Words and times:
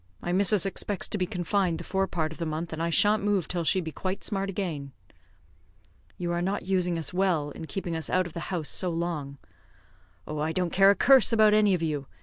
My 0.19 0.31
missus 0.33 0.65
expects 0.65 1.07
to 1.09 1.17
be 1.19 1.27
confined 1.27 1.77
the 1.77 1.83
fore 1.83 2.07
part 2.07 2.31
of 2.31 2.39
the 2.39 2.45
month, 2.47 2.73
and 2.73 2.81
I 2.81 2.89
shan't 2.89 3.21
move 3.23 3.47
till 3.47 3.63
she 3.63 3.81
be 3.81 3.91
quite 3.91 4.23
smart 4.23 4.49
agin." 4.49 4.93
"You 6.17 6.31
are 6.31 6.41
not 6.41 6.65
using 6.65 6.97
us 6.97 7.13
well, 7.13 7.51
in 7.51 7.67
keeping 7.67 7.95
us 7.95 8.09
out 8.09 8.25
of 8.25 8.33
the 8.33 8.39
house 8.49 8.69
so 8.69 8.89
long." 8.89 9.37
"Oh, 10.25 10.39
I 10.39 10.53
don't 10.53 10.73
care 10.73 10.89
a 10.89 10.95
curse 10.95 11.31
about 11.31 11.53
any 11.53 11.75
of 11.75 11.83
you. 11.83 12.07